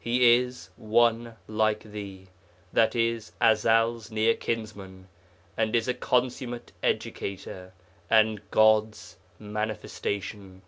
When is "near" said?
4.10-4.32